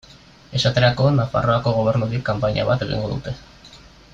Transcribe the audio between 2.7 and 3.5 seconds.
bat egingo dute.